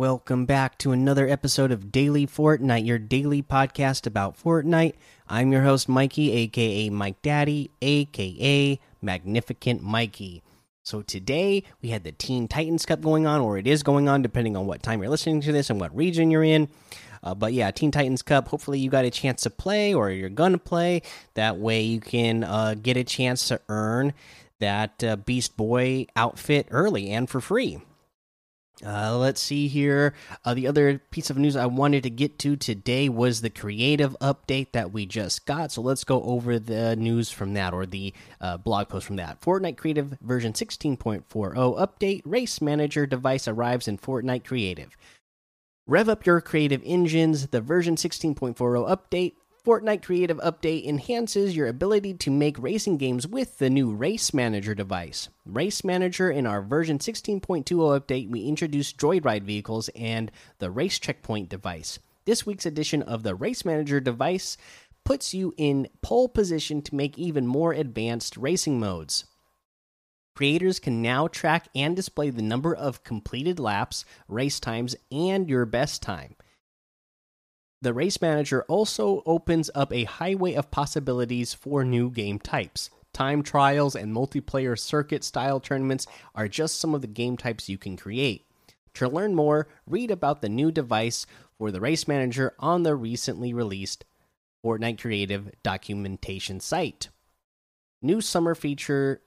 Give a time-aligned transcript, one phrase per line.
[0.00, 4.94] Welcome back to another episode of Daily Fortnite, your daily podcast about Fortnite.
[5.28, 10.42] I'm your host, Mikey, aka Mike Daddy, aka Magnificent Mikey.
[10.82, 14.22] So today we had the Teen Titans Cup going on, or it is going on,
[14.22, 16.70] depending on what time you're listening to this and what region you're in.
[17.22, 18.48] Uh, but yeah, Teen Titans Cup.
[18.48, 21.02] Hopefully, you got a chance to play, or you're gonna play.
[21.34, 24.14] That way, you can uh, get a chance to earn
[24.60, 27.82] that uh, Beast Boy outfit early and for free.
[28.84, 30.14] Uh, let's see here.
[30.44, 34.16] Uh, the other piece of news I wanted to get to today was the creative
[34.20, 35.72] update that we just got.
[35.72, 39.40] So let's go over the news from that or the uh, blog post from that.
[39.40, 41.24] Fortnite Creative version 16.40
[41.54, 42.22] update.
[42.24, 44.96] Race Manager device arrives in Fortnite Creative.
[45.86, 47.48] Rev up your creative engines.
[47.48, 53.58] The version 16.40 update Fortnite Creative Update enhances your ability to make racing games with
[53.58, 55.28] the new Race Manager device.
[55.44, 60.30] Race Manager in our version 16.20 update, we introduced Joyride vehicles and
[60.60, 61.98] the Race Checkpoint device.
[62.24, 64.56] This week's edition of the Race Manager device
[65.04, 69.26] puts you in pole position to make even more advanced racing modes.
[70.34, 75.66] Creators can now track and display the number of completed laps, race times, and your
[75.66, 76.34] best time.
[77.82, 82.90] The race manager also opens up a highway of possibilities for new game types.
[83.12, 87.78] Time trials and multiplayer circuit style tournaments are just some of the game types you
[87.78, 88.44] can create.
[88.94, 91.24] To learn more, read about the new device
[91.56, 94.04] for the race manager on the recently released
[94.64, 97.08] Fortnite Creative documentation site.
[98.02, 99.22] New summer feature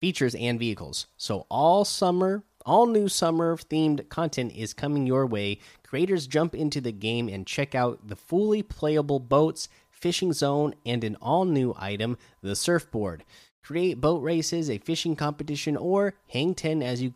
[0.00, 1.08] features and vehicles.
[1.16, 5.58] So all summer all new summer themed content is coming your way.
[5.82, 11.02] Creators jump into the game and check out the fully playable boats, fishing zone, and
[11.02, 13.24] an all new item, the surfboard.
[13.64, 17.14] Create boat races, a fishing competition, or hang 10 as you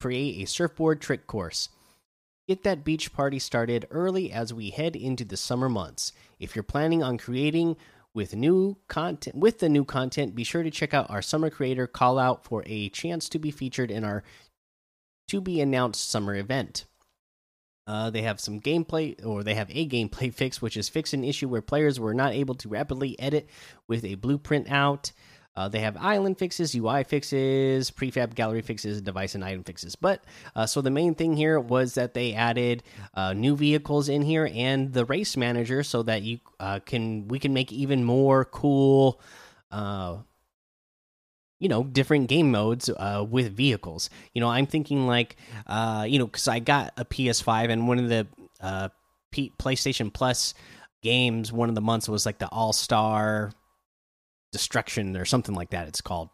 [0.00, 1.68] create a surfboard trick course.
[2.48, 6.12] Get that beach party started early as we head into the summer months.
[6.40, 7.76] If you're planning on creating
[8.12, 11.86] with new content with the new content, be sure to check out our summer creator
[11.86, 14.24] call out for a chance to be featured in our
[15.30, 16.86] to be announced summer event.
[17.86, 21.24] Uh, they have some gameplay, or they have a gameplay fix, which is fix an
[21.24, 23.48] issue where players were not able to rapidly edit
[23.86, 25.12] with a blueprint out.
[25.56, 29.94] Uh, they have island fixes, UI fixes, prefab gallery fixes, device and item fixes.
[29.94, 30.24] But
[30.56, 32.82] uh, so the main thing here was that they added
[33.14, 37.38] uh, new vehicles in here and the race manager, so that you uh, can we
[37.38, 39.20] can make even more cool
[39.70, 40.18] uh,
[41.60, 44.10] you know different game modes uh, with vehicles.
[44.34, 47.98] You know i'm thinking like uh, you know because i got a ps5 and one
[47.98, 48.26] of the
[48.60, 48.88] uh,
[49.30, 50.54] P playstation plus
[51.02, 53.52] games one of the months was like the all-star
[54.52, 56.28] destruction or something like that it's called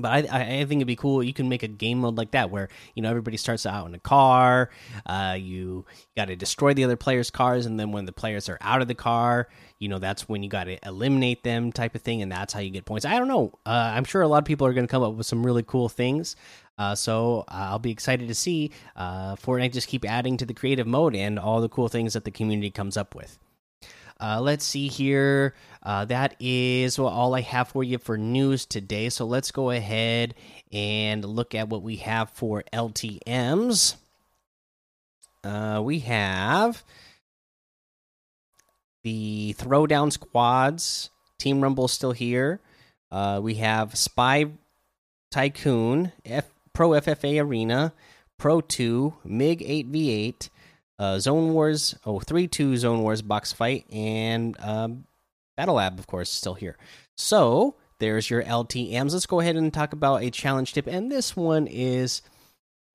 [0.00, 1.22] but I, I think it'd be cool.
[1.22, 3.94] You can make a game mode like that where you know everybody starts out in
[3.94, 4.70] a car.
[5.06, 5.84] Uh, you
[6.16, 8.88] got to destroy the other players' cars, and then when the players are out of
[8.88, 9.48] the car,
[9.78, 12.60] you know that's when you got to eliminate them, type of thing, and that's how
[12.60, 13.04] you get points.
[13.04, 13.58] I don't know.
[13.66, 15.62] Uh, I'm sure a lot of people are going to come up with some really
[15.62, 16.36] cool things.
[16.78, 20.86] Uh, so I'll be excited to see uh, Fortnite just keep adding to the creative
[20.86, 23.38] mode and all the cool things that the community comes up with.
[24.20, 25.54] Uh, let's see here.
[25.82, 29.08] Uh, that is all I have for you for news today.
[29.10, 30.34] So let's go ahead
[30.72, 33.94] and look at what we have for LTMs.
[35.44, 36.82] Uh, we have
[39.04, 41.10] the Throwdown Squads.
[41.38, 42.60] Team Rumble still here.
[43.12, 44.46] Uh, we have Spy
[45.30, 47.92] Tycoon, F Pro FFA Arena,
[48.38, 50.48] Pro 2, MiG 8v8,
[50.98, 55.04] uh, Zone Wars, oh, 3 2 Zone Wars box fight, and um,
[55.56, 56.76] Battle Lab, of course, still here.
[57.16, 59.12] So there's your LTMs.
[59.12, 60.86] Let's go ahead and talk about a challenge tip.
[60.86, 62.22] And this one is,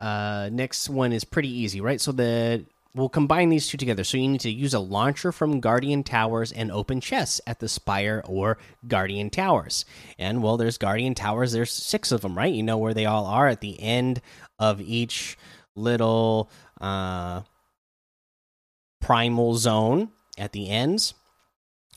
[0.01, 1.99] uh, next one is pretty easy, right?
[1.99, 2.65] So the
[2.95, 4.03] we'll combine these two together.
[4.03, 7.67] So you need to use a launcher from Guardian Towers and open chests at the
[7.67, 8.57] Spire or
[8.87, 9.85] Guardian Towers.
[10.19, 11.51] And well, there's Guardian Towers.
[11.51, 12.53] There's six of them, right?
[12.53, 14.21] You know where they all are at the end
[14.59, 15.37] of each
[15.75, 17.41] little uh
[19.03, 21.13] primal zone at the ends.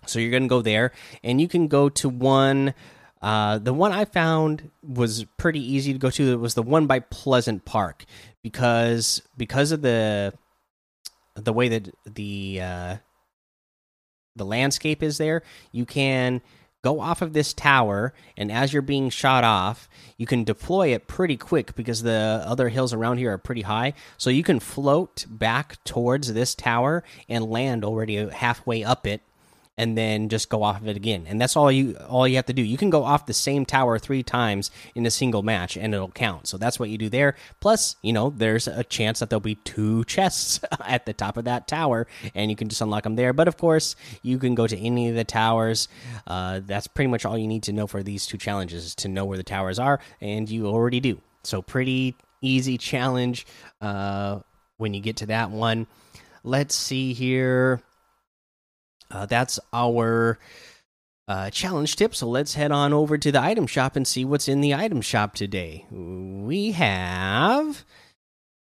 [0.07, 0.93] So you're going to go there,
[1.25, 2.75] and you can go to one.
[3.23, 6.33] Uh, the one I found was pretty easy to go to.
[6.33, 8.05] It was the one by Pleasant Park
[8.43, 10.35] because because of the
[11.35, 12.97] the way that the uh,
[14.37, 15.43] the landscape is there.
[15.73, 16.43] You can
[16.87, 21.07] go off of this tower and as you're being shot off you can deploy it
[21.07, 23.93] pretty quick because the other hills around here are pretty high.
[24.17, 29.21] So you can float back towards this tower and land already halfway up it
[29.79, 31.27] and then just go off of it again.
[31.29, 32.63] And that's all you all you have to do.
[32.63, 36.11] You can go off the same tower 3 times in a single match and it'll
[36.11, 36.47] count.
[36.47, 37.37] So that's what you do there.
[37.61, 41.45] Plus, you know, there's a chance that there'll be two chests at the top of
[41.45, 43.33] that tower and you can just unlock them there.
[43.33, 45.89] But of course, you can go to any of the towers.
[46.27, 49.25] Uh, that's pretty much all you need to know for these two challenges to know
[49.25, 51.21] where the towers are and you already do.
[51.43, 53.47] So pretty easy challenge
[53.81, 54.41] uh,
[54.79, 55.87] when you get to that one.
[56.43, 57.83] Let's see here.
[59.11, 60.39] Uh, that's our
[61.29, 62.15] uh, challenge tip.
[62.15, 65.01] So let's head on over to the item shop and see what's in the item
[65.01, 65.87] shop today.
[65.91, 67.85] We have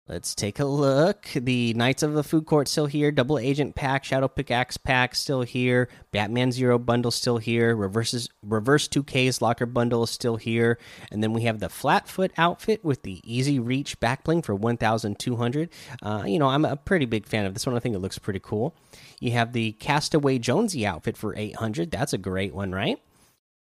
[0.08, 1.30] Let's take a look.
[1.34, 3.12] The Knights of the Food Court still here.
[3.12, 5.90] Double Agent pack, Shadow Pickaxe pack still here.
[6.12, 7.76] Batman Zero bundle still here.
[7.76, 10.78] Reverses Reverse 2K's locker bundle is still here.
[11.12, 15.70] And then we have the Flatfoot outfit with the Easy Reach back bling for 1,200.
[16.04, 17.76] Uh, you know, I'm a pretty big fan of this one.
[17.76, 18.76] I think it looks pretty cool.
[19.20, 21.90] You have the Castaway Jonesy outfit for 800.
[21.90, 23.02] That's a great one, right?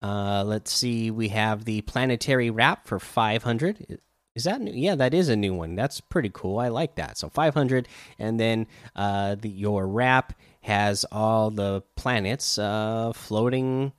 [0.01, 1.11] Uh, let's see.
[1.11, 3.99] We have the Planetary Wrap for 500.
[4.39, 4.71] Is that new?
[4.71, 5.75] Yeah, that is a new one.
[5.75, 6.59] That's pretty cool.
[6.59, 7.17] I like that.
[7.17, 10.31] So 500, and then uh, the your wrap
[10.61, 13.91] has all the planets uh, floating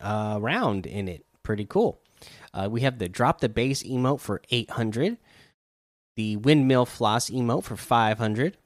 [0.00, 1.26] uh, around in it.
[1.42, 2.00] Pretty cool.
[2.54, 5.18] Uh, we have the drop the base emote for 800,
[6.16, 8.56] the windmill floss emote for 500,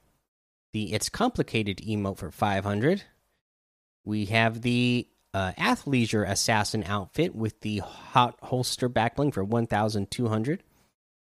[0.71, 3.03] the it's complicated emote for 500.
[4.05, 10.63] We have the uh, athleisure assassin outfit with the hot holster backbling for 1,200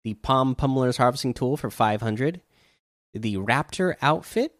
[0.05, 2.41] the Palm Pummeler's Harvesting Tool for 500,
[3.15, 4.53] the Raptor outfit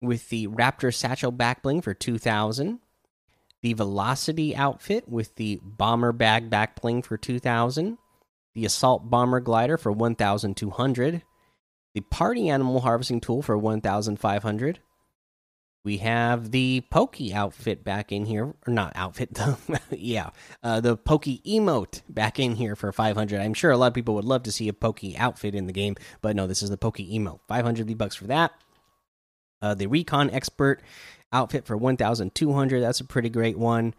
[0.00, 2.78] with the Raptor Satchel Backbling for 2000,
[3.62, 7.98] the Velocity outfit with the Bomber Bag Backbling for 2000,
[8.54, 11.22] the Assault Bomber Glider for 1200,
[11.94, 14.80] the Party Animal Harvesting Tool for 1500,
[15.84, 19.38] we have the Pokey outfit back in here, or not outfit,
[19.90, 20.30] yeah,
[20.62, 23.38] uh, the Pokey emote back in here for 500.
[23.38, 25.72] I'm sure a lot of people would love to see a Pokey outfit in the
[25.72, 27.40] game, but no, this is the Pokey emote.
[27.48, 28.52] 500 V bucks for that.
[29.60, 30.82] Uh, the Recon Expert
[31.32, 32.80] outfit for 1,200.
[32.80, 33.94] That's a pretty great one.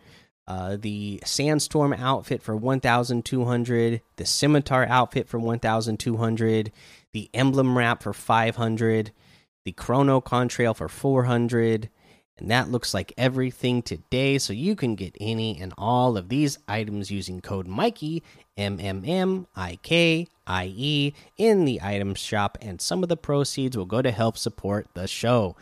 [0.47, 4.01] Uh, the Sandstorm outfit for 1,200.
[4.15, 6.71] The Scimitar outfit for 1,200.
[7.13, 9.11] The Emblem Wrap for 500
[9.65, 11.89] the Chrono Contrail for 400.
[12.37, 14.37] And that looks like everything today.
[14.37, 18.23] So you can get any and all of these items using code Mikey,
[18.57, 22.57] M M M I K I E, in the item shop.
[22.61, 25.55] And some of the proceeds will go to help support the show.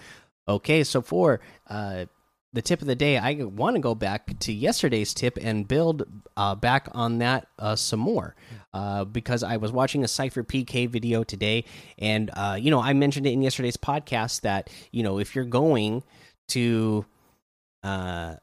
[0.48, 1.40] Okay, so for
[1.70, 2.06] uh,
[2.54, 6.04] the tip of the day, I want to go back to yesterday's tip and build
[6.38, 8.36] uh, back on that uh, some more.
[8.74, 11.66] Uh, because I was watching a SypherPK video today,
[11.98, 15.46] and uh, you know I mentioned it in yesterday's podcast that you know if you're
[15.46, 16.04] going
[16.50, 17.06] to
[17.84, 18.36] uh,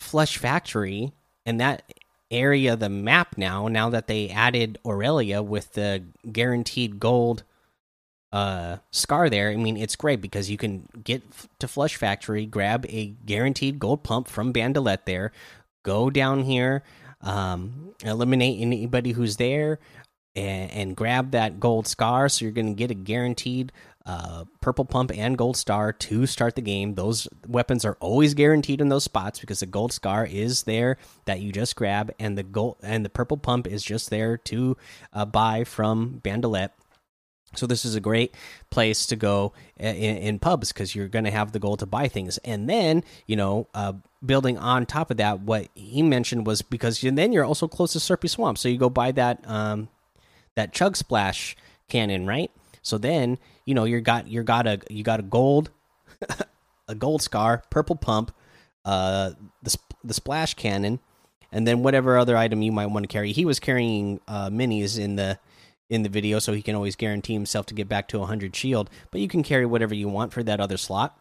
[0.00, 1.12] Flush Factory
[1.44, 1.82] and that
[2.30, 7.42] area the map now, now that they added Aurelia with the guaranteed gold
[8.32, 11.22] uh scar there i mean it's great because you can get
[11.58, 15.32] to flush factory grab a guaranteed gold pump from bandolette there
[15.82, 16.82] go down here
[17.22, 19.78] um eliminate anybody who's there
[20.38, 22.28] and, and grab that gold scar.
[22.28, 23.72] So you're going to get a guaranteed
[24.06, 26.94] uh purple pump and gold star to start the game.
[26.94, 31.40] Those weapons are always guaranteed in those spots because the gold scar is there that
[31.40, 34.76] you just grab and the gold and the purple pump is just there to
[35.12, 36.74] uh, buy from bandolette
[37.54, 38.34] so this is a great
[38.70, 42.08] place to go in, in pubs because you're going to have the goal to buy
[42.08, 46.62] things, and then you know, uh, building on top of that, what he mentioned was
[46.62, 49.88] because then you're also close to Slurpy Swamp, so you go buy that um,
[50.54, 51.56] that Chug Splash
[51.88, 52.50] cannon, right?
[52.82, 55.70] So then you know you got you got a you got a gold,
[56.88, 58.32] a gold scar, purple pump,
[58.84, 61.00] uh, the the splash cannon,
[61.52, 63.32] and then whatever other item you might want to carry.
[63.32, 65.38] He was carrying uh, minis in the
[65.90, 68.90] in the video, so he can always guarantee himself to get back to 100 shield.
[69.10, 71.18] But you can carry whatever you want for that other slot.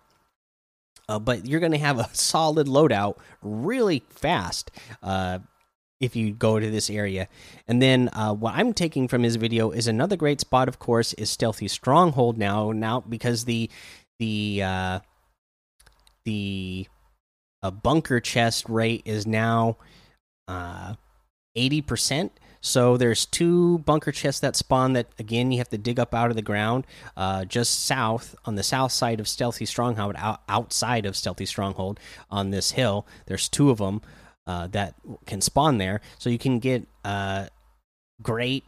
[1.09, 4.71] Uh, but you're going to have a solid loadout really fast
[5.01, 5.39] uh,
[5.99, 7.27] if you go to this area.
[7.67, 10.67] And then uh, what I'm taking from his video is another great spot.
[10.67, 12.71] Of course, is Stealthy Stronghold now.
[12.71, 13.69] Now because the
[14.19, 14.99] the uh,
[16.25, 16.87] the
[17.63, 19.77] uh, bunker chest rate is now
[21.57, 25.77] uh, eighty percent so there's two bunker chests that spawn that again you have to
[25.77, 26.85] dig up out of the ground,
[27.15, 31.99] uh, just south on the south side of Stealthy Stronghold, out, outside of Stealthy Stronghold
[32.29, 33.07] on this hill.
[33.27, 34.01] There's two of them
[34.45, 34.95] uh, that
[35.25, 37.47] can spawn there, so you can get uh,
[38.21, 38.65] great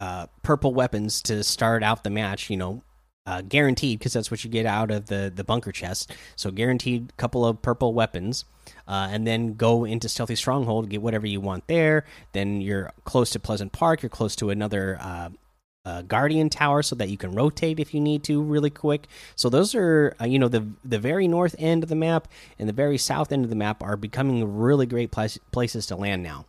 [0.00, 2.50] uh, purple weapons to start out the match.
[2.50, 2.82] You know,
[3.26, 6.12] uh, guaranteed because that's what you get out of the the bunker chest.
[6.36, 8.44] So guaranteed couple of purple weapons,
[8.86, 12.04] uh, and then go into Stealthy Stronghold, get whatever you want there.
[12.32, 14.02] Then you're close to Pleasant Park.
[14.02, 14.98] You're close to another.
[15.00, 15.30] Uh,
[15.86, 19.50] uh, guardian tower so that you can rotate if you need to really quick so
[19.50, 22.26] those are uh, you know the the very north end of the map
[22.58, 26.22] and the very south end of the map are becoming really great places to land
[26.22, 26.46] now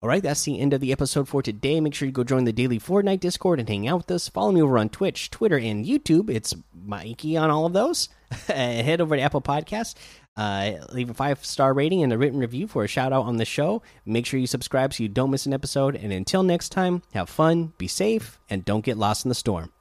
[0.00, 1.80] all right, that's the end of the episode for today.
[1.80, 4.28] Make sure you go join the daily Fortnite Discord and hang out with us.
[4.28, 6.30] Follow me over on Twitch, Twitter, and YouTube.
[6.30, 8.08] It's Mikey on all of those.
[8.46, 9.96] Head over to Apple Podcasts,
[10.36, 13.38] uh, leave a five star rating and a written review for a shout out on
[13.38, 13.82] the show.
[14.06, 15.96] Make sure you subscribe so you don't miss an episode.
[15.96, 19.72] And until next time, have fun, be safe, and don't get lost in the storm.